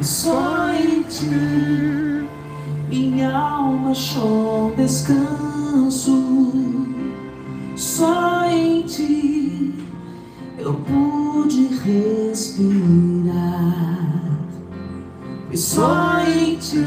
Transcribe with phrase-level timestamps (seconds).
[0.00, 2.26] E só em ti
[2.88, 6.16] minha alma achou descanso.
[7.76, 9.74] Só em ti
[10.56, 13.36] eu pude respirar.
[15.52, 16.78] E só em ti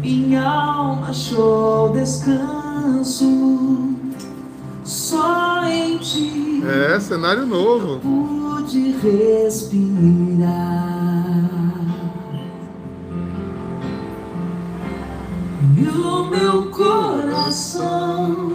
[0.00, 3.28] minha alma achou descanso.
[4.84, 8.00] Só em ti É, cenário novo.
[8.00, 10.38] pude respirar.
[15.78, 18.52] E o meu coração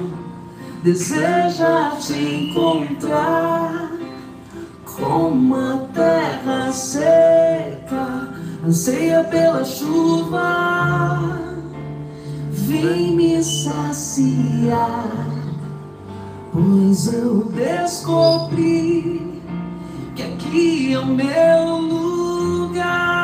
[0.84, 3.92] deseja te encontrar
[4.98, 8.30] como a terra seca
[8.66, 11.40] anseia pela chuva.
[12.52, 15.34] Vem me saciar
[16.54, 19.42] Pois eu descobri
[20.16, 23.23] que aqui é o meu lugar.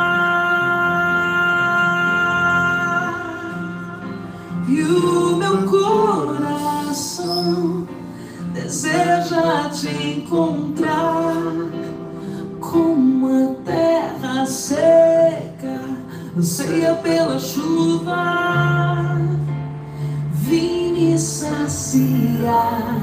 [4.69, 7.09] E o meu coração
[8.53, 9.87] deseja te
[10.19, 11.33] encontrar
[12.59, 15.81] como a terra seca
[16.37, 19.17] anseia pela chuva.
[20.33, 23.01] Vim me saciar,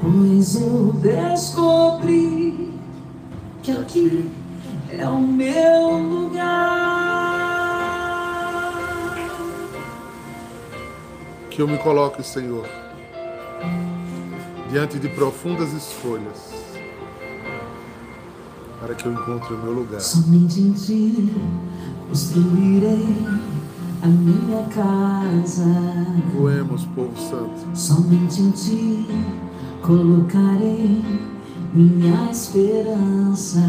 [0.00, 2.74] pois eu descobri
[3.62, 4.28] que aqui
[4.90, 6.81] é o meu lugar.
[11.62, 12.66] Eu me coloque, Senhor,
[14.68, 16.52] diante de profundas escolhas,
[18.80, 20.00] para que eu encontre o meu lugar.
[20.00, 21.32] Somente em ti
[22.08, 23.16] construirei
[24.02, 25.64] a minha casa.
[26.34, 27.78] Voemos, povo santo.
[27.78, 29.06] Somente em ti
[29.82, 31.00] colocarei
[31.72, 33.60] minha esperança.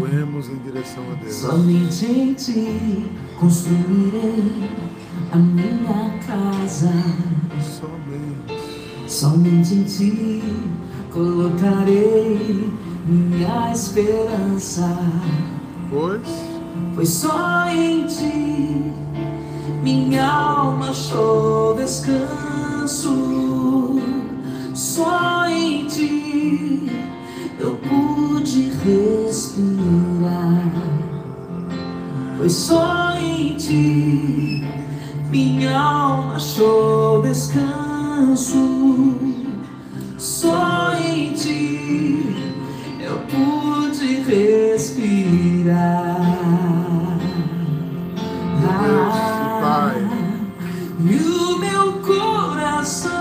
[0.00, 1.36] Voemos em direção a Deus.
[1.36, 3.06] Somente em ti
[3.38, 4.68] construirei
[5.32, 6.92] a minha casa.
[7.60, 9.08] Somente.
[9.08, 10.42] Somente em ti
[11.12, 12.70] colocarei
[13.06, 14.98] minha esperança.
[15.90, 16.56] Pois
[16.94, 18.92] Pois só em ti
[19.82, 23.12] minha alma achou descanso.
[24.72, 26.90] Só em ti
[27.60, 30.72] eu pude respirar.
[32.38, 34.45] Pois só em ti
[35.30, 39.16] minha alma achou descanso.
[40.18, 42.34] Só em ti
[43.00, 45.76] eu pude respirar.
[49.60, 50.08] Pai.
[51.00, 53.12] E o meu coração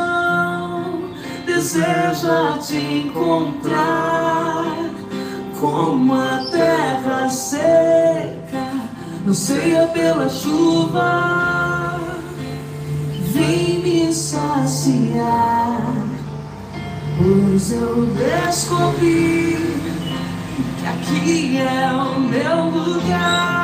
[1.46, 2.78] deseja te
[3.08, 4.66] encontrar
[5.60, 8.72] como a terra seca
[9.28, 11.35] anseia pela chuva.
[14.86, 15.82] Saciar,
[17.18, 19.58] pois eu descobri
[20.78, 23.56] que aqui é o meu lugar.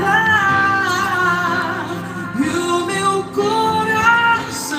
[0.00, 1.86] Ah,
[2.38, 4.70] e o meu coração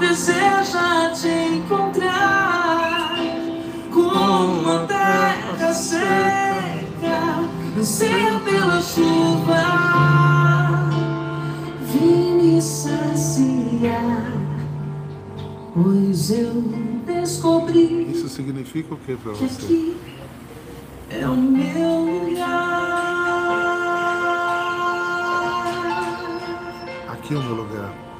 [0.00, 3.14] deseja te encontrar
[3.92, 7.44] como a terra seca,
[7.78, 9.51] anseia pela chuva.
[15.74, 16.52] Pois eu
[17.06, 19.64] descobri isso significa o que para que você?
[19.64, 19.96] aqui
[21.10, 22.92] é o meu lugar.
[27.08, 28.11] Aqui é o meu lugar.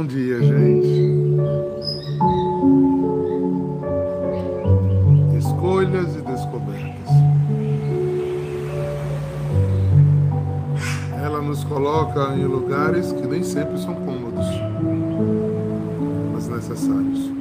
[0.00, 1.10] bom dia, gente.
[5.36, 7.10] Escolhas e descobertas.
[11.22, 14.46] Ela nos coloca em lugares que nem sempre são cômodos,
[16.32, 17.39] mas necessários.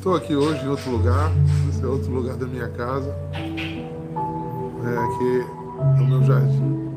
[0.00, 1.30] Estou aqui hoje em outro lugar,
[1.68, 5.44] esse é outro lugar da minha casa, é aqui
[5.98, 6.90] no meu jardim,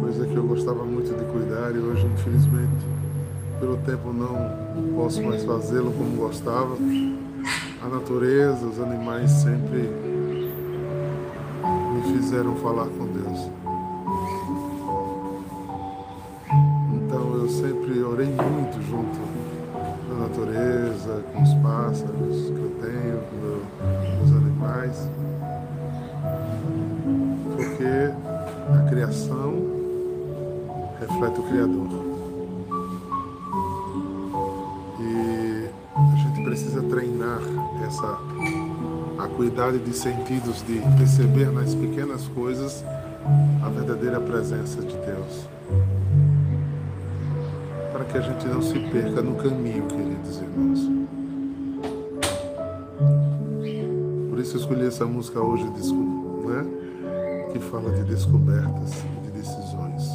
[0.00, 2.86] coisa que eu gostava muito de cuidar e hoje, infelizmente,
[3.58, 6.76] pelo tempo não posso mais fazê-lo como gostava.
[7.84, 9.90] A natureza, os animais sempre
[11.92, 13.50] me fizeram falar com Deus.
[16.94, 19.45] Então eu sempre orei muito junto
[20.08, 23.20] da natureza, com os pássaros que eu tenho,
[24.16, 25.08] com os animais,
[27.56, 28.12] porque
[28.74, 29.54] a criação
[31.00, 31.88] reflete o Criador.
[35.00, 37.40] E a gente precisa treinar
[37.86, 38.18] essa
[39.18, 42.84] acuidade de sentidos, de perceber nas pequenas coisas
[43.62, 45.55] a verdadeira presença de Deus
[48.10, 50.80] que a gente não se perca no caminho, queridos irmãos.
[54.30, 56.66] Por isso eu escolhi essa música hoje, né?
[57.52, 60.10] que fala de descobertas e de decisões.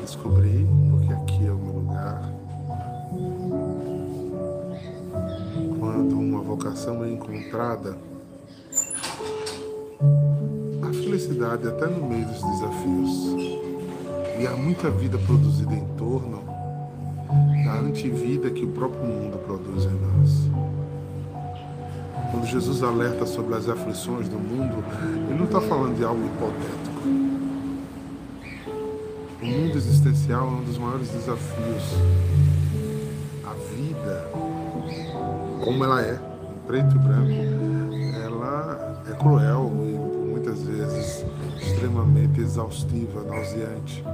[0.00, 2.32] Descobri, porque aqui é o meu lugar.
[5.78, 7.96] Quando uma vocação é encontrada,
[10.82, 13.61] a felicidade até no meio dos desafios
[14.42, 16.42] e há muita vida produzida em torno
[17.64, 20.50] da antivida que o próprio mundo produz em nós.
[22.32, 24.82] Quando Jesus alerta sobre as aflições do mundo,
[25.28, 27.02] ele não está falando de algo hipotético.
[29.40, 31.84] O mundo existencial é um dos maiores desafios.
[33.44, 34.28] A vida,
[35.62, 36.18] como ela é,
[36.66, 37.30] preto e branco,
[38.24, 40.11] ela é cruel
[40.52, 41.24] muitas vezes
[41.60, 44.04] extremamente exaustiva, nauseante.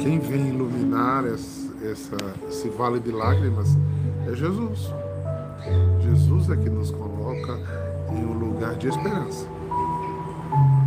[0.00, 2.16] Quem vem iluminar essa,
[2.48, 3.76] esse vale de lágrimas
[4.26, 4.90] é Jesus.
[6.02, 7.58] Jesus é que nos coloca
[8.10, 9.46] em um lugar de esperança.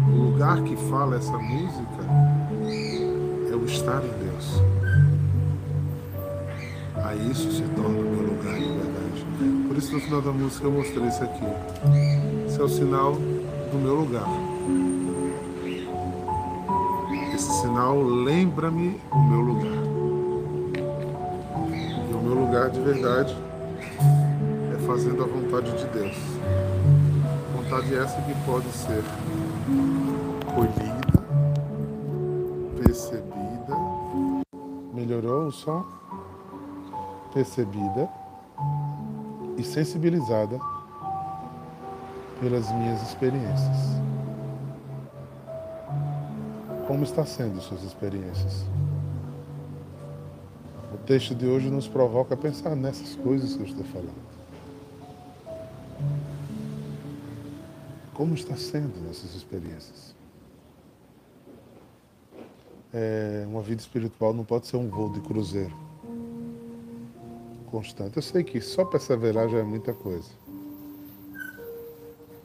[0.09, 2.03] O lugar que fala essa música
[3.50, 4.62] é o estar em Deus.
[6.97, 9.68] Aí isso se torna o meu lugar de verdade.
[9.68, 11.45] Por isso no final da música eu mostrei isso aqui.
[12.45, 13.15] Esse é o sinal
[13.77, 14.27] meu lugar
[17.66, 19.83] sinal lembra-me o meu lugar.
[22.10, 23.36] E o meu lugar de verdade
[24.74, 26.16] é fazendo a vontade de Deus.
[27.56, 29.04] Vontade essa que pode ser
[30.54, 31.01] colhida,
[32.83, 33.75] percebida.
[34.94, 35.83] Melhorou o som?
[37.33, 38.07] Percebida
[39.57, 40.59] e sensibilizada
[42.39, 43.77] pelas minhas experiências.
[46.87, 48.65] Como está sendo suas experiências?
[50.94, 54.25] O texto de hoje nos provoca a pensar nessas coisas que eu estou falando.
[58.13, 60.15] Como está sendo nossas experiências?
[62.94, 65.75] É, uma vida espiritual não pode ser um voo de cruzeiro
[67.75, 68.15] constante.
[68.15, 70.30] Eu sei que só perseverar já é muita coisa.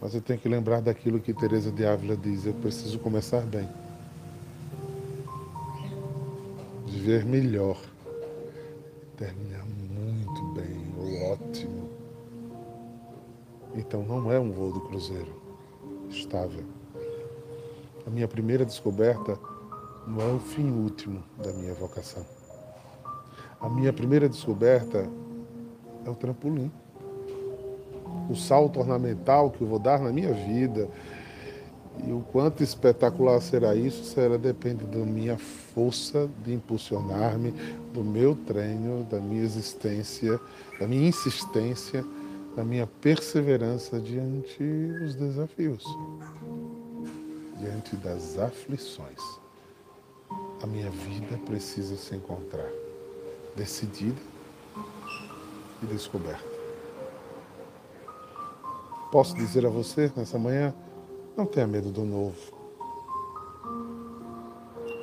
[0.00, 3.68] Mas eu tenho que lembrar daquilo que Teresa de Ávila diz, eu preciso começar bem.
[7.00, 7.80] viver melhor,
[9.16, 11.88] terminar muito bem ou ótimo.
[13.74, 15.34] Então não é um voo do cruzeiro
[16.10, 16.64] estável.
[18.06, 19.38] A minha primeira descoberta
[20.06, 22.24] não é o fim último da minha vocação.
[23.58, 25.08] A minha primeira descoberta
[26.04, 26.70] é o trampolim.
[28.30, 30.88] O salto ornamental que eu vou dar na minha vida,
[32.06, 37.50] e o quanto espetacular será isso, será depende da minha força de impulsionar-me,
[37.92, 40.38] do meu treino, da minha existência,
[40.78, 42.04] da minha insistência,
[42.54, 44.62] da minha perseverança diante
[45.00, 45.84] dos desafios,
[47.58, 49.20] diante das aflições.
[50.62, 52.70] A minha vida precisa se encontrar
[53.56, 54.20] decidida
[55.82, 56.59] e descoberta.
[59.10, 60.72] Posso dizer a você nessa manhã?
[61.36, 62.36] Não tenha medo do novo.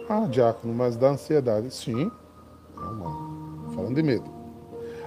[0.07, 1.73] Ah, diácono, mas da ansiedade.
[1.73, 2.09] Sim,
[2.75, 3.73] não, não.
[3.73, 4.29] Falando de medo.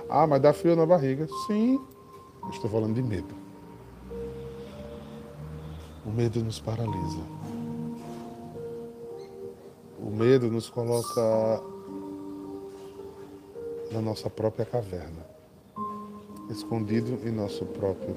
[0.08, 1.26] Ah, mas dá frio na barriga.
[1.46, 1.80] Sim,
[2.50, 3.34] estou falando de medo.
[6.04, 7.22] O medo nos paralisa.
[9.98, 11.62] O medo nos coloca
[13.92, 15.26] na nossa própria caverna,
[16.50, 18.14] escondido em nosso próprio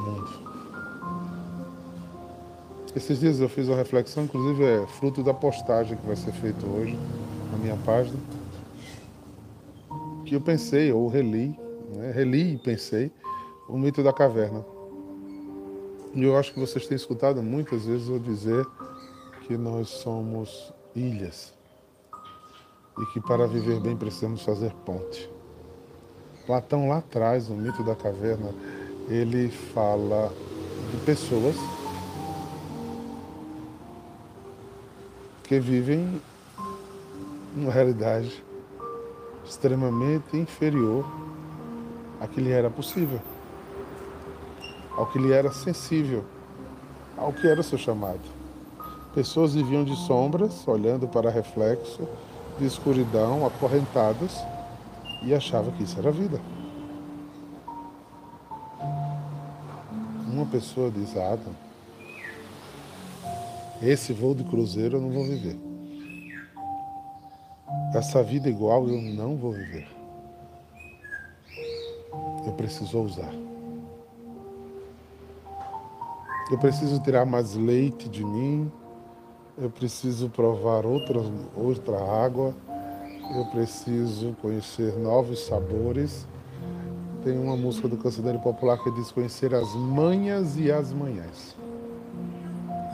[0.00, 0.50] mundo.
[2.94, 6.66] Esses dias eu fiz uma reflexão, inclusive é fruto da postagem que vai ser feita
[6.66, 6.98] hoje
[7.52, 8.18] na minha página,
[10.24, 11.56] que eu pensei, ou reli,
[11.94, 12.10] né?
[12.12, 13.12] reli e pensei,
[13.68, 14.64] o mito da caverna.
[16.14, 18.66] E eu acho que vocês têm escutado muitas vezes eu dizer
[19.46, 21.54] que nós somos ilhas
[22.98, 25.30] e que para viver bem precisamos fazer ponte.
[26.44, 28.52] Platão lá atrás, no mito da caverna,
[29.10, 30.32] ele fala
[30.92, 31.56] de pessoas
[35.42, 36.22] que vivem
[37.56, 38.44] uma realidade
[39.44, 41.04] extremamente inferior
[42.20, 43.20] à que lhe era possível,
[44.96, 46.24] ao que lhe era sensível,
[47.16, 48.20] ao que era seu chamado.
[49.12, 52.06] Pessoas viviam de sombras, olhando para reflexo
[52.60, 54.40] de escuridão, acorrentadas,
[55.24, 56.40] e achavam que isso era vida.
[60.40, 61.52] Uma pessoa diz, Adam,
[63.82, 65.58] esse voo de cruzeiro eu não vou viver.
[67.94, 69.86] Essa vida igual eu não vou viver.
[72.46, 73.30] Eu preciso ousar.
[76.50, 78.72] Eu preciso tirar mais leite de mim.
[79.58, 81.20] Eu preciso provar outra,
[81.54, 82.54] outra água.
[83.36, 86.26] Eu preciso conhecer novos sabores.
[87.22, 91.54] Tem uma música do cancioneiro popular que diz conhecer as manhas e as manhãs.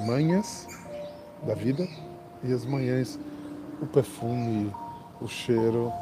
[0.04, 0.66] Manhas
[1.46, 1.86] da vida
[2.42, 3.20] e as manhãs,
[3.80, 4.74] o perfume,
[5.20, 5.92] o cheiro.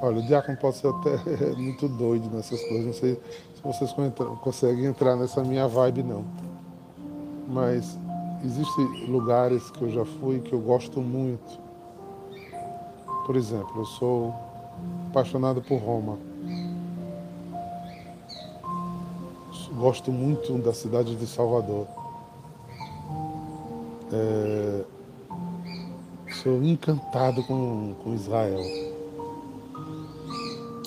[0.00, 1.16] Olha, o diácono pode ser até
[1.54, 3.14] muito doido nessas coisas, não sei
[3.54, 3.94] se vocês
[4.42, 6.24] conseguem entrar nessa minha vibe não.
[7.46, 7.96] Mas
[8.44, 11.60] existem lugares que eu já fui que eu gosto muito.
[13.24, 14.51] Por exemplo, eu sou
[15.12, 16.18] apaixonado por Roma.
[19.74, 21.86] Gosto muito da cidade de Salvador.
[24.10, 24.84] É,
[26.42, 28.60] sou encantado com, com Israel.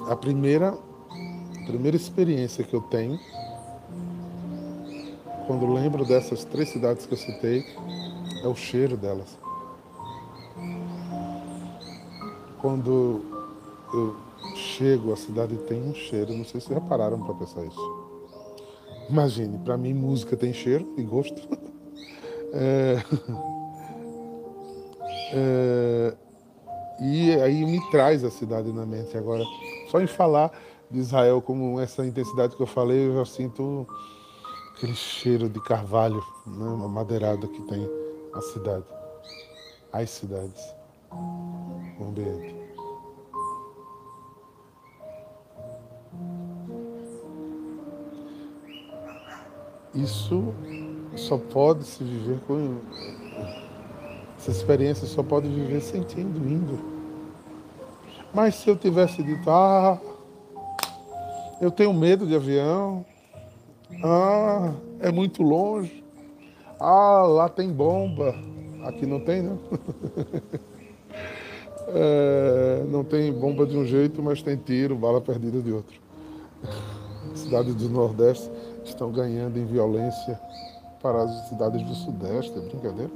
[0.10, 3.20] A primeira, a primeira experiência que eu tenho,
[5.46, 7.64] quando lembro dessas três cidades que eu citei,
[8.44, 9.38] é o cheiro delas.
[12.60, 13.35] Quando
[13.96, 14.16] eu
[14.56, 18.06] chego, a cidade tem um cheiro, não sei se repararam para pensar isso.
[19.10, 21.42] Imagine, para mim música tem cheiro e gosto.
[22.58, 23.04] É...
[25.34, 26.16] É...
[27.02, 29.44] E aí me traz a cidade na mente agora.
[29.90, 30.52] Só em falar
[30.90, 33.86] de Israel como essa intensidade que eu falei, eu já sinto
[34.76, 37.90] aquele cheiro de carvalho, né, uma madeirada que tem
[38.34, 38.86] a cidade,
[39.92, 40.64] as cidades,
[41.12, 42.65] o ambiente.
[49.96, 50.54] Isso
[51.16, 52.80] só pode se viver com.
[54.38, 56.78] Essa experiência só pode viver sentindo, indo.
[58.34, 59.98] Mas se eu tivesse dito, ah,
[61.62, 63.06] eu tenho medo de avião,
[64.04, 66.04] ah, é muito longe,
[66.78, 68.36] ah, lá tem bomba,
[68.84, 69.58] aqui não tem, não.
[71.88, 75.98] é, não tem bomba de um jeito, mas tem tiro, bala perdida de outro.
[77.34, 78.52] Cidade do Nordeste
[78.96, 80.40] estão ganhando em violência
[81.02, 83.12] para as cidades do Sudeste, é brincadeira?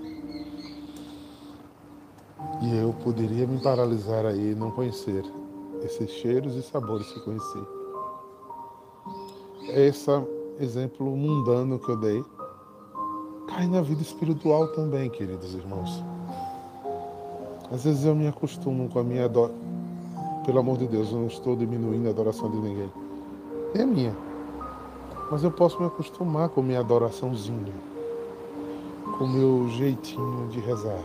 [2.61, 5.23] E eu poderia me paralisar aí e não conhecer
[5.83, 7.59] esses cheiros e sabores que conheci.
[9.69, 10.11] Esse
[10.59, 12.23] exemplo mundano que eu dei
[13.47, 16.03] cai na vida espiritual também, queridos irmãos.
[17.71, 19.57] Às vezes eu me acostumo com a minha adoração.
[20.45, 22.91] Pelo amor de Deus, eu não estou diminuindo a adoração de ninguém.
[23.75, 24.28] É minha.
[25.31, 27.73] Mas eu posso me acostumar com minha adoraçãozinha,
[29.17, 31.03] com meu jeitinho de rezar,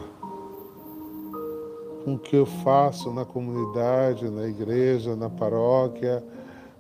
[2.05, 6.25] com o que eu faço na comunidade, na igreja, na paróquia,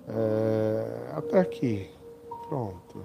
[0.08, 1.90] é, até aqui.
[2.48, 3.04] Pronto.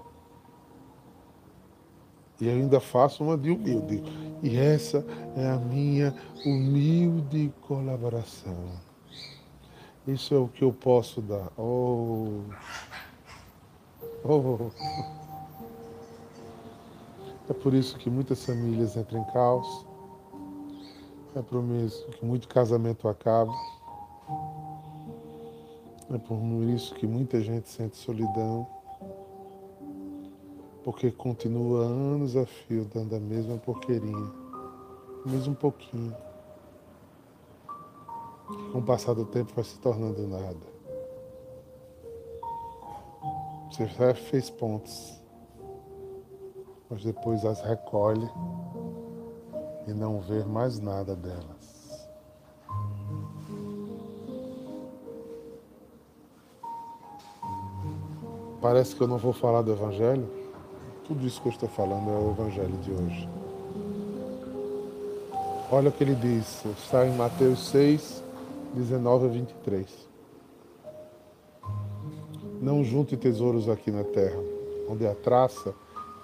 [2.40, 4.02] E ainda faço uma de humilde.
[4.42, 5.06] E essa
[5.36, 6.16] é a minha
[6.46, 8.56] humilde colaboração.
[10.08, 11.52] Isso é o que eu posso dar.
[11.58, 12.42] Oh.
[14.24, 14.70] Oh.
[17.50, 19.86] É por isso que muitas famílias entram em caos.
[21.36, 23.54] É por isso que muito casamento acaba.
[26.12, 28.68] É por isso que muita gente sente solidão.
[30.84, 34.32] Porque continua anos a fio dando a mesma porqueirinha.
[35.26, 36.16] Mesmo um pouquinho.
[38.72, 40.79] Com o passar do tempo vai se tornando nada.
[43.70, 45.22] Você já fez pontes,
[46.90, 48.30] mas depois as recolhe
[49.88, 52.10] e não ver mais nada delas.
[58.62, 60.28] Parece que eu não vou falar do Evangelho.
[61.06, 63.30] Tudo isso que eu estou falando é o Evangelho de hoje.
[65.72, 68.24] Olha o que ele diz, está em Mateus 6,
[68.74, 70.09] 19 a 23.
[72.62, 74.40] Não junte tesouros aqui na terra,
[74.90, 75.74] onde a traça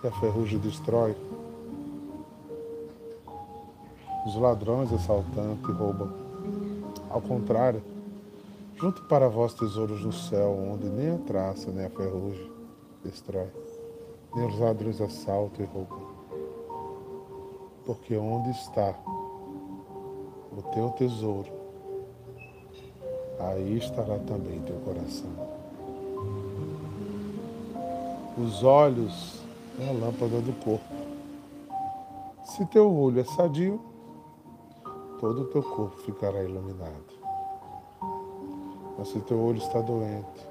[0.03, 1.15] e a ferrugem destrói
[4.25, 6.11] os ladrões assaltantes roubam.
[7.11, 7.81] Ao contrário,
[8.75, 12.51] junte para vós tesouros no céu, onde nem a traça nem a ferrugem
[13.03, 13.47] destrói,
[14.35, 16.15] nem os ladrões assaltam e roubam.
[17.85, 18.95] Porque onde está
[20.51, 21.51] o teu tesouro,
[23.39, 25.29] aí estará também teu coração.
[28.37, 29.41] Os olhos
[29.79, 30.93] é a lâmpada do corpo.
[32.43, 33.79] Se teu olho é sadio,
[35.21, 37.15] todo o teu corpo ficará iluminado.
[38.97, 40.45] Mas se teu olho está doente,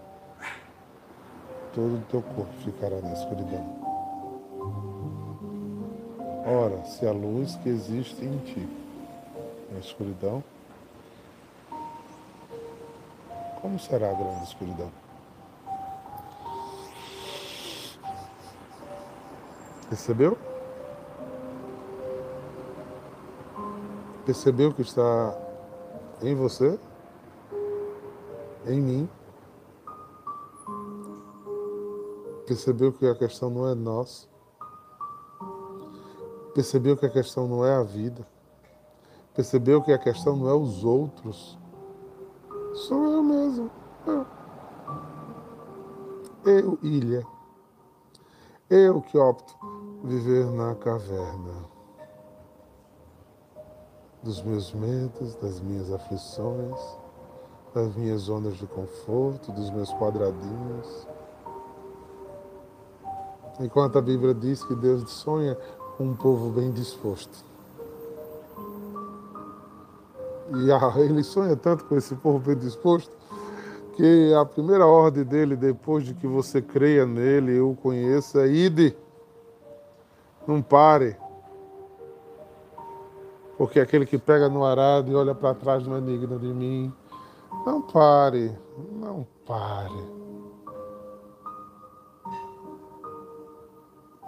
[1.75, 3.85] todo o teu corpo ficará na escuridão.
[6.47, 8.67] Ora, se a luz que existe em ti
[9.73, 10.43] é a escuridão,
[13.61, 15.04] como será a grande escuridão?
[19.95, 20.37] Percebeu?
[24.27, 25.39] Percebeu que está
[26.21, 26.81] em você,
[28.67, 29.09] em mim.
[32.45, 34.29] Percebeu que a questão não é nós.
[36.57, 38.27] Percebeu que a questão não é a vida.
[39.33, 41.57] Percebeu que a questão não é os outros.
[42.75, 43.71] Sou eu mesmo.
[44.09, 44.27] Eu.
[46.45, 47.25] Eu, ilha.
[48.71, 49.55] Eu que opto
[50.05, 51.65] viver na caverna
[54.23, 56.79] dos meus medos, das minhas aflições,
[57.75, 61.09] das minhas zonas de conforto, dos meus quadradinhos.
[63.59, 65.57] Enquanto a Bíblia diz que Deus sonha
[65.97, 67.45] com um povo bem disposto.
[70.51, 73.17] E ele sonha tanto com esse povo bem disposto
[73.97, 78.49] que a primeira ordem dele, depois de que você creia nele e o conheça, é
[78.49, 78.97] ide.
[80.47, 81.17] Não pare.
[83.57, 86.93] Porque aquele que pega no arado e olha para trás não é digno de mim.
[87.65, 88.53] Não pare,
[88.93, 90.25] não pare.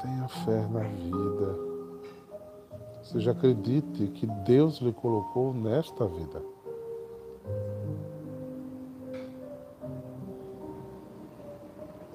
[0.01, 1.59] Tenha fé na vida.
[3.03, 6.43] Seja acredite que Deus lhe colocou nesta vida.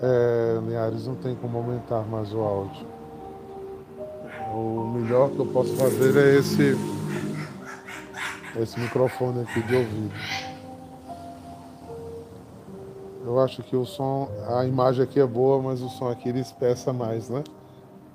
[0.02, 3.01] É, Linhares, não tem como aumentar mais o áudio.
[4.91, 6.75] Melhor que eu posso fazer é esse
[8.60, 10.13] esse microfone aqui de ouvido.
[13.23, 16.39] Eu acho que o som, a imagem aqui é boa, mas o som aqui ele
[16.41, 17.43] espessa mais, né?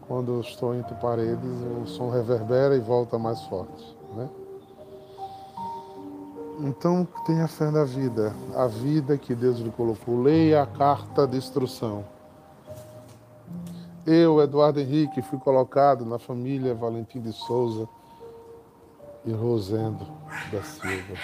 [0.07, 1.51] Quando eu estou entre paredes,
[1.83, 4.29] o som reverbera e volta mais forte, né?
[6.61, 10.23] Então, tenha fé na vida, a vida que Deus lhe colocou.
[10.23, 12.05] Leia a carta de instrução.
[14.07, 17.89] Eu, Eduardo Henrique, fui colocado na família Valentim de Souza
[19.25, 20.07] e Rosendo
[20.53, 21.15] da Silva.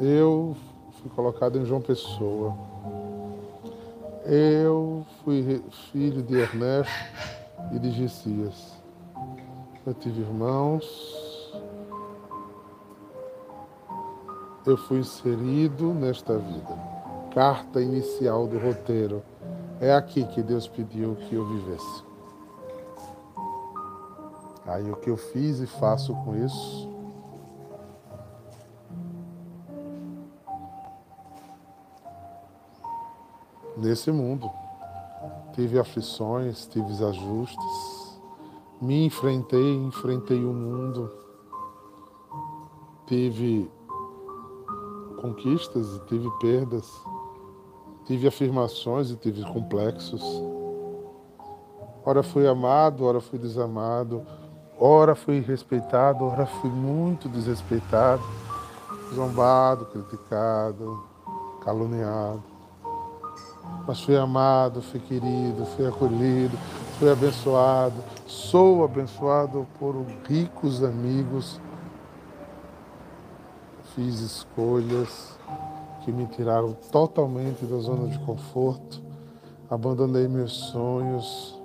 [0.00, 0.56] Eu
[1.00, 2.52] fui colocado em João Pessoa.
[4.24, 6.92] Eu fui filho de Ernesto
[7.72, 8.76] e de Gessias.
[9.86, 11.54] Eu tive irmãos.
[14.66, 16.91] Eu fui inserido nesta vida.
[17.34, 19.22] Carta inicial do roteiro.
[19.80, 22.04] É aqui que Deus pediu que eu vivesse.
[24.66, 26.88] Aí o que eu fiz e faço com isso?
[33.76, 34.50] Nesse mundo.
[35.54, 38.20] Tive aflições, tive ajustes,
[38.80, 41.12] me enfrentei, enfrentei o mundo,
[43.06, 43.70] tive
[45.20, 46.90] conquistas e tive perdas,
[48.06, 50.22] tive afirmações e tive complexos.
[52.04, 54.26] Ora fui amado, ora fui desamado,
[54.78, 58.22] ora fui respeitado, ora fui muito desrespeitado,
[59.14, 61.04] zombado, criticado,
[61.64, 62.42] caluniado.
[63.86, 66.56] Mas fui amado, fui querido, fui acolhido,
[66.98, 67.94] fui abençoado,
[68.26, 69.94] sou abençoado por
[70.28, 71.60] ricos amigos.
[73.94, 75.38] Fiz escolhas
[76.04, 79.02] que me tiraram totalmente da zona de conforto,
[79.70, 81.58] abandonei meus sonhos,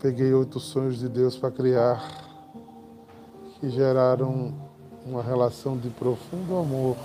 [0.00, 2.02] peguei outros sonhos de Deus para criar,
[3.58, 4.52] que geraram
[5.06, 6.96] uma relação de profundo amor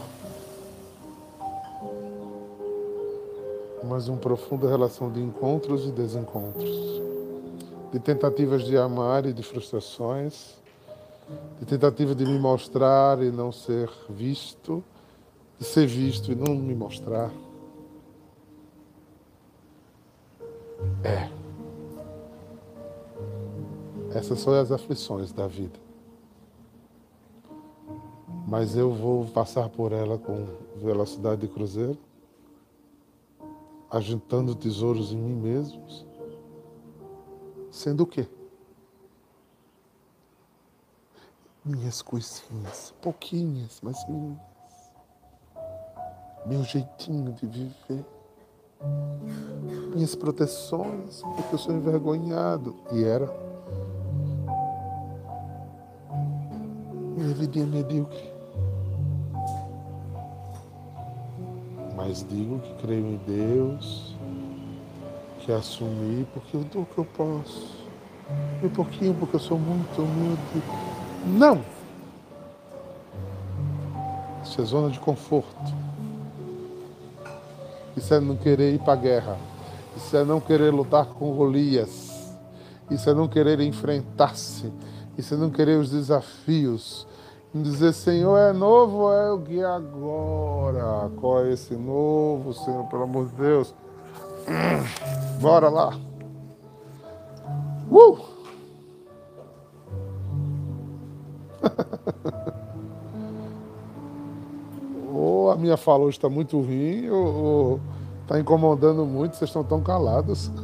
[3.87, 6.69] mas uma profunda relação de encontros e desencontros,
[7.91, 10.55] de tentativas de amar e de frustrações,
[11.59, 14.83] de tentativa de me mostrar e não ser visto,
[15.59, 17.31] de ser visto e não me mostrar.
[21.03, 21.29] É.
[24.15, 25.79] Essas são as aflições da vida.
[28.47, 30.45] Mas eu vou passar por ela com
[30.77, 31.97] velocidade de cruzeiro
[33.89, 36.05] agitando tesouros em mim mesmos,
[37.71, 38.27] sendo o quê?
[41.63, 44.56] Minhas coisinhas, pouquinhas, mas minhas.
[46.45, 48.05] Meu jeitinho de viver.
[49.93, 52.75] Minhas proteções, porque eu sou envergonhado.
[52.91, 53.29] E era.
[57.15, 58.37] Minha vidinha medíocre.
[62.07, 64.15] mas digo que creio em Deus,
[65.39, 67.75] que assumi porque eu dou o que eu posso.
[68.63, 70.63] Um pouquinho porque eu sou muito humilde.
[71.25, 71.61] Não!
[74.43, 75.86] Isso é zona de conforto.
[77.97, 79.37] Isso é não querer ir para a guerra.
[79.95, 82.31] Isso é não querer lutar com Golias.
[82.89, 84.71] Isso é não querer enfrentar-se.
[85.17, 87.07] Isso é não querer os desafios
[87.61, 91.09] dizer, Senhor, é novo é o que agora?
[91.17, 93.73] Qual é esse novo, Senhor, pelo amor de Deus?
[94.47, 95.97] Hum, bora lá.
[97.89, 98.36] Uh!
[105.57, 107.79] Minha fala hoje está muito ruim, ou
[108.21, 110.51] está incomodando muito, vocês estão tão calados.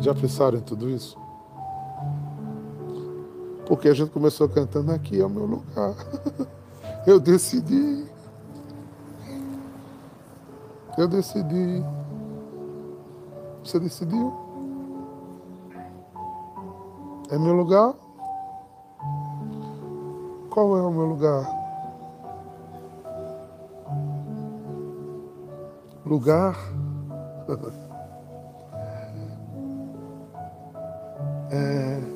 [0.00, 1.16] Já pensaram em tudo isso?
[3.66, 5.94] Porque a gente começou cantando aqui é o meu lugar.
[7.06, 8.06] Eu decidi.
[10.96, 11.82] Eu decidi.
[13.64, 14.32] Você decidiu?
[17.30, 17.94] É meu lugar?
[20.54, 21.44] Qual é o meu lugar?
[26.06, 26.56] Lugar?
[31.50, 32.14] é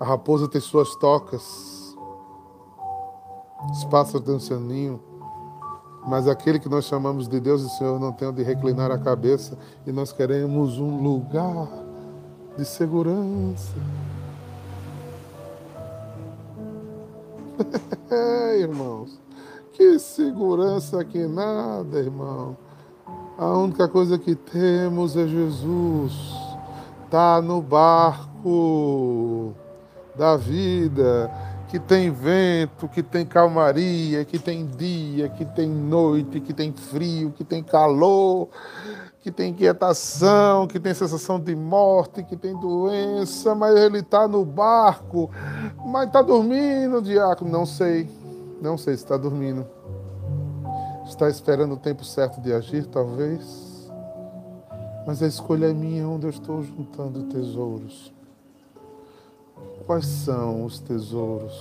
[0.00, 1.94] a raposa tem suas tocas,
[3.70, 5.02] os pássaros têm seu ninho,
[6.06, 9.58] mas aquele que nós chamamos de Deus e Senhor não tem onde reclinar a cabeça
[9.86, 11.68] e nós queremos um lugar
[12.56, 13.74] de segurança.
[18.10, 19.20] É, irmãos,
[19.72, 22.56] que segurança que nada, irmão.
[23.36, 26.36] A única coisa que temos é Jesus.
[27.10, 29.54] Tá no barco
[30.16, 31.30] da vida,
[31.68, 37.32] que tem vento, que tem calmaria, que tem dia, que tem noite, que tem frio,
[37.36, 38.48] que tem calor,
[39.20, 44.44] que tem quietação, que tem sensação de morte, que tem doença, mas ele está no
[44.44, 45.30] barco,
[45.86, 47.50] mas está dormindo, diácono.
[47.50, 48.08] Não sei,
[48.60, 49.66] não sei se está dormindo.
[51.06, 53.90] Está esperando o tempo certo de agir, talvez.
[55.06, 58.12] Mas a escolha é minha onde eu estou juntando tesouros
[59.88, 61.58] quais são os tesouros.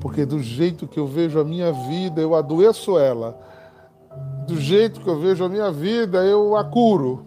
[0.00, 3.38] Porque do jeito que eu vejo a minha vida, eu adoeço ela.
[4.46, 7.24] Do jeito que eu vejo a minha vida, eu a curo.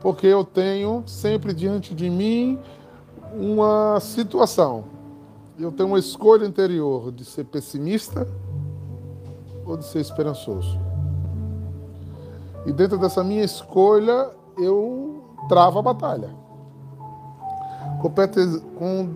[0.00, 2.58] Porque eu tenho sempre diante de mim
[3.32, 4.84] uma situação.
[5.58, 8.28] Eu tenho uma escolha interior de ser pessimista
[9.64, 10.78] ou de ser esperançoso.
[12.66, 16.30] E dentro dessa minha escolha, eu travo a batalha.
[18.76, 19.14] Com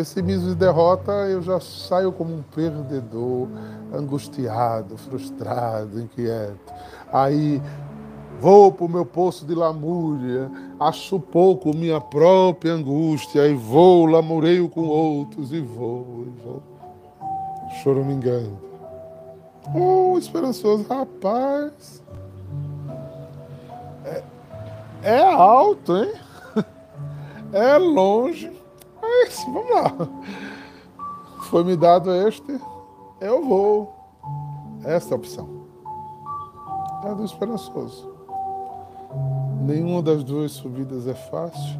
[0.00, 3.48] pessimismo e derrota, eu já saio como um perdedor,
[3.92, 6.72] angustiado, frustrado, inquieto.
[7.12, 7.60] Aí
[8.40, 14.70] vou para o meu poço de lamúria, acho pouco minha própria angústia, e vou, lamureio
[14.70, 16.62] com outros, e vou, e vou.
[17.82, 18.58] Choro me engano.
[19.74, 22.02] Oh, esperançoso, rapaz.
[24.06, 24.22] É,
[25.02, 26.12] é alto, hein?
[27.52, 28.59] É longe.
[29.20, 29.92] Mas vamos lá.
[31.50, 32.58] Foi me dado este,
[33.20, 33.94] eu vou.
[34.84, 35.48] Esta opção.
[37.04, 38.10] É do esperançoso.
[39.62, 41.78] Nenhuma das duas subidas é fácil,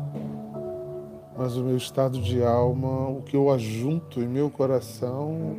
[1.37, 5.57] mas o meu estado de alma, o que eu ajunto em meu coração,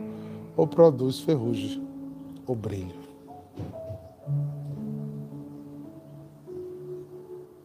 [0.55, 1.83] ou produz ferrugem,
[2.45, 3.01] ou brilho.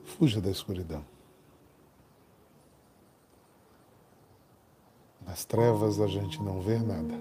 [0.04, 1.15] Fuja da escuridão.
[5.36, 7.14] Nas trevas a gente não vê nada.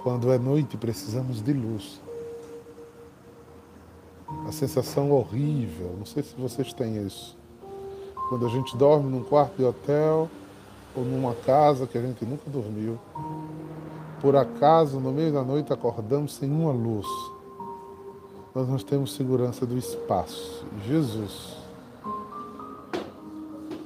[0.00, 2.00] Quando é noite precisamos de luz.
[4.46, 7.36] A sensação horrível, não sei se vocês têm isso.
[8.28, 10.30] Quando a gente dorme num quarto de hotel
[10.94, 12.96] ou numa casa que a gente nunca dormiu,
[14.20, 17.08] por acaso no meio da noite acordamos sem uma luz.
[18.54, 20.64] Nós não temos segurança do espaço.
[20.86, 21.57] Jesus.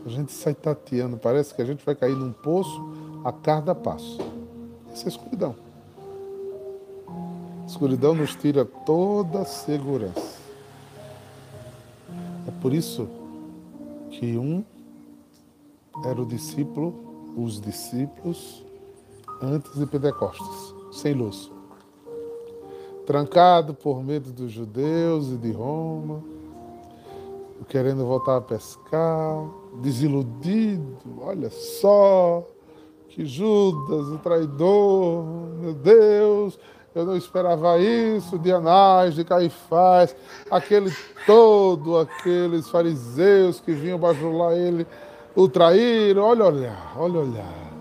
[0.04, 2.82] A gente sai tateando, parece que a gente vai cair num poço
[3.24, 4.18] a cada passo.
[4.92, 5.54] Essa é escuridão.
[7.62, 10.40] A escuridão nos tira toda a segurança.
[12.46, 13.08] É por isso
[14.10, 14.64] que um
[16.04, 16.94] era o discípulo,
[17.36, 18.64] os discípulos
[19.40, 21.50] antes de Pentecostes, sem luz.
[23.06, 26.22] Trancado por medo dos judeus e de Roma,
[27.68, 29.48] querendo voltar a pescar,
[29.80, 32.46] desiludido, olha só,
[33.08, 35.24] que Judas, o traidor,
[35.61, 36.58] meu Deus,
[36.94, 40.14] eu não esperava isso de Anás, de Caifás,
[40.50, 40.94] aquele
[41.26, 44.87] todo, aqueles fariseus que vinham bajular ele,
[45.35, 47.72] o traíram, olha olhar, olha olhar.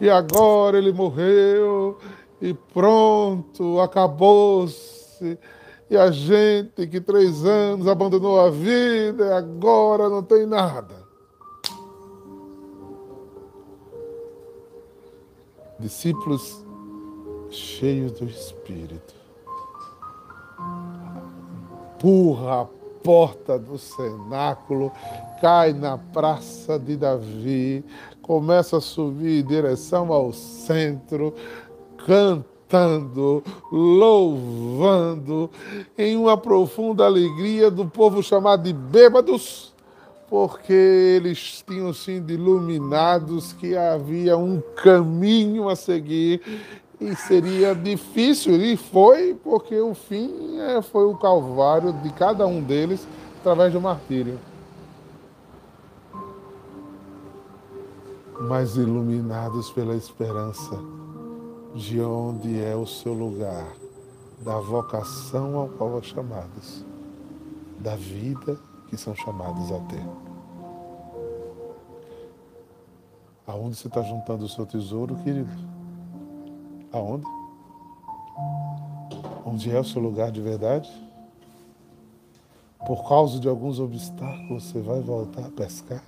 [0.00, 1.98] E agora ele morreu
[2.40, 5.38] e pronto, acabou-se.
[5.90, 10.94] E a gente que três anos abandonou a vida agora não tem nada.
[15.80, 16.64] Discípulos
[17.50, 19.14] cheios do Espírito.
[21.96, 22.66] Empurra a
[23.02, 24.92] porta do cenáculo,
[25.40, 27.84] cai na praça de Davi,
[28.22, 31.34] começa a subir em direção ao centro,
[32.70, 35.50] cantando, louvando,
[35.98, 39.74] em uma profunda alegria do povo chamado de bêbados,
[40.28, 46.40] porque eles tinham sido iluminados que havia um caminho a seguir
[47.00, 52.62] e seria difícil, e foi, porque o fim é, foi o calvário de cada um
[52.62, 53.04] deles
[53.40, 54.38] através do martírio.
[58.42, 60.99] Mas iluminados pela esperança
[61.74, 63.72] de onde é o seu lugar,
[64.44, 66.84] da vocação ao qual é chamados,
[67.78, 70.04] da vida que são chamados a ter.
[73.46, 75.50] Aonde você está juntando o seu tesouro, querido?
[76.92, 77.24] Aonde?
[79.44, 80.90] Onde é o seu lugar de verdade?
[82.86, 86.02] Por causa de alguns obstáculos, você vai voltar a pescar?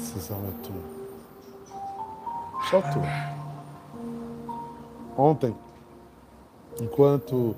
[0.00, 1.00] Decisão é tua.
[2.70, 3.30] Só tua.
[5.16, 5.54] Ontem,
[6.80, 7.54] enquanto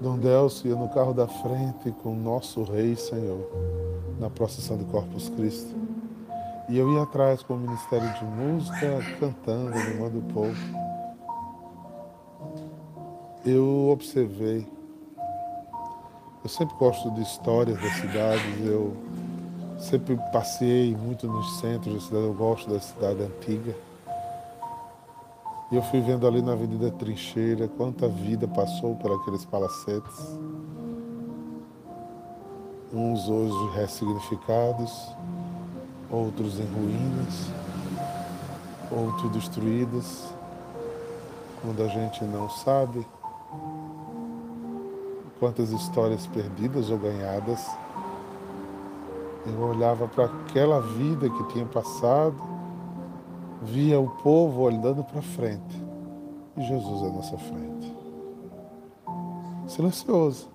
[0.00, 3.48] Dom Delcio ia no carro da frente com o nosso Rei Senhor,
[4.18, 5.74] na procissão do Corpus Christi,
[6.68, 10.56] e eu ia atrás com o Ministério de Música, cantando, animando o povo,
[13.44, 14.66] eu observei.
[16.42, 18.96] Eu sempre gosto de histórias das cidades, eu
[19.80, 23.74] Sempre passei muito nos centros da cidade, eu gosto da cidade antiga.
[25.72, 30.36] E eu fui vendo ali na Avenida Trincheira quanta vida passou por aqueles palacetes.
[32.92, 34.92] Uns hoje ressignificados,
[36.10, 37.50] outros em ruínas,
[38.90, 40.24] outros destruídos,
[41.62, 43.06] quando a gente não sabe
[45.38, 47.66] quantas histórias perdidas ou ganhadas
[49.54, 52.42] eu olhava para aquela vida que tinha passado,
[53.62, 55.84] via o povo olhando para frente
[56.56, 57.96] e Jesus à nossa frente.
[59.66, 60.48] Silencioso,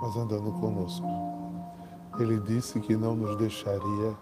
[0.00, 1.06] mas andando conosco.
[2.18, 4.14] Ele disse que não nos deixaria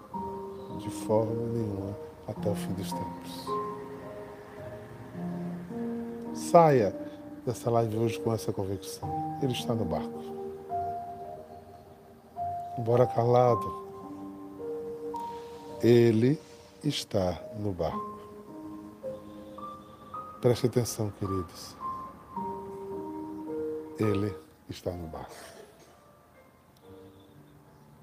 [0.79, 3.46] de forma nenhuma até o fim dos tempos.
[6.33, 6.96] Saia
[7.44, 9.38] dessa live hoje com essa convicção.
[9.42, 10.39] Ele está no barco
[12.78, 13.88] embora calado,
[15.83, 16.38] ele
[16.85, 18.18] está no barco.
[20.40, 21.76] Preste atenção, queridos.
[23.98, 24.35] Ele
[24.68, 25.35] está no barco.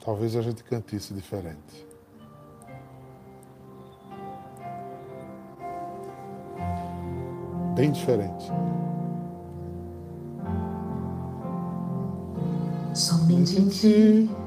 [0.04, 1.86] Talvez a gente cante isso diferente.
[7.76, 8.46] Bem diferente.
[12.94, 14.47] Somente em ti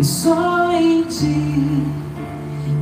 [0.00, 1.84] E só em ti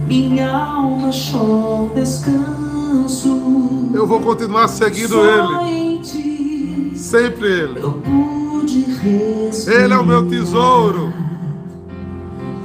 [0.07, 3.91] minha alma achou descanso.
[3.93, 5.99] Eu vou continuar seguindo Só Ele.
[5.99, 7.81] ti Sempre Ele.
[7.81, 9.83] eu pude respirar.
[9.83, 11.13] Ele é o meu tesouro.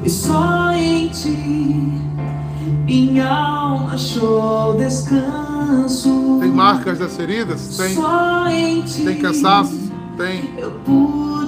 [0.04, 1.92] E só em ti
[2.86, 6.38] minha alma achou descanso.
[6.40, 7.76] Tem marcas das feridas?
[7.76, 7.96] Tem.
[8.84, 9.92] Ti Tem cansaço?
[10.16, 10.44] Tem.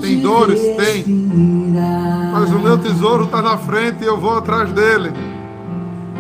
[0.02, 0.60] Tem dores?
[0.60, 1.65] Tem.
[2.32, 5.12] Mas o meu tesouro está na frente e eu vou atrás dele.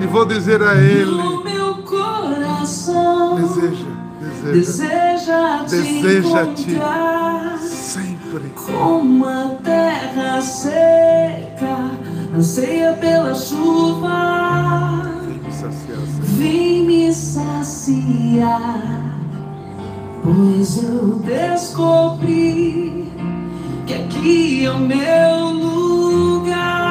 [0.01, 3.85] E vou dizer a ele: o meu coração deseja,
[4.51, 6.71] deseja, deseja te Deseja-te.
[6.71, 8.49] encontrar sempre.
[8.65, 11.91] como a terra seca
[12.35, 15.03] anseia pela chuva.
[15.23, 15.99] Vem me saciar.
[16.21, 18.81] Vem me saciar,
[20.23, 23.11] pois eu descobri
[23.85, 26.85] que aqui é o meu lugar.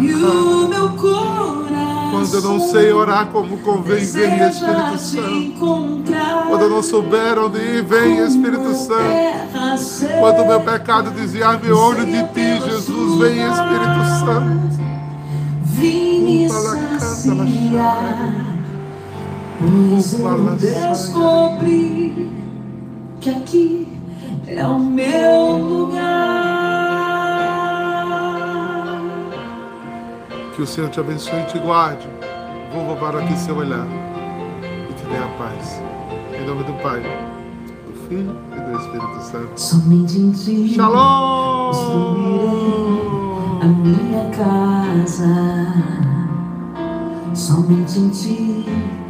[0.00, 5.54] E o meu coração Quando eu não sei orar como convém, vem Espírito Santo.
[6.48, 10.10] Quando eu não souber onde ir, vem Espírito Santo.
[10.20, 14.80] Quando o meu pecado desviar-me olho de ti, Jesus, vem Espírito Santo.
[15.62, 17.38] Vim me saciar,
[19.60, 20.46] pois eu
[20.88, 22.30] descobri
[23.20, 23.88] que aqui
[24.46, 26.00] é o meu lugar.
[30.56, 32.08] Que o Senhor te abençoe e te guarde.
[32.72, 33.86] Vou roubar aqui seu olhar
[34.88, 35.80] e te dê a paz.
[36.34, 37.02] Em nome do Pai,
[37.86, 39.60] do Filho e do Espírito Santo.
[39.60, 41.70] Somente em ti Shalom!
[43.60, 45.26] a minha casa.
[47.34, 48.59] Somente em ti